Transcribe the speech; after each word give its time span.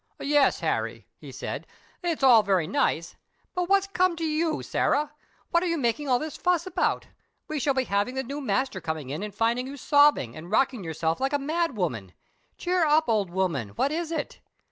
"Yes, 0.19 0.61
Harry," 0.61 1.05
he 1.15 1.31
said, 1.31 1.67
"it's 2.01 2.23
all 2.23 2.41
very 2.41 2.65
nice. 2.65 3.15
But 3.53 3.69
what's 3.69 3.85
come 3.85 4.15
to 4.15 4.23
you, 4.25 4.63
Sarah? 4.63 5.11
What 5.51 5.61
are 5.61 5.67
you 5.67 5.77
making 5.77 6.09
all 6.09 6.17
this 6.17 6.37
fuss 6.37 6.65
about? 6.65 7.05
We 7.47 7.59
shall 7.59 7.75
be 7.75 7.83
having 7.83 8.15
the 8.15 8.23
new 8.23 8.41
master 8.41 8.81
coming 8.81 9.11
in 9.11 9.21
and 9.21 9.35
finding 9.35 9.67
you 9.67 9.77
sobbing 9.77 10.35
and 10.35 10.49
rocking 10.49 10.83
yourself 10.83 11.19
like 11.19 11.33
a 11.33 11.37
mad 11.37 11.77
woman. 11.77 12.13
Cheer 12.57 12.83
up, 12.83 13.09
old 13.09 13.29
woman. 13.29 13.69
What 13.75 13.91
is 13.91 14.11
it?" 14.11 14.39